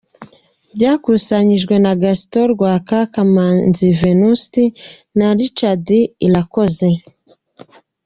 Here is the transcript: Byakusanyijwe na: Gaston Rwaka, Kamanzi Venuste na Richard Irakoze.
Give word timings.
Byakusanyijwe 0.75 1.75
na: 1.83 1.93
Gaston 2.01 2.45
Rwaka, 2.53 2.97
Kamanzi 3.13 3.87
Venuste 4.01 4.63
na 5.17 5.27
Richard 5.39 5.87
Irakoze. 6.27 6.89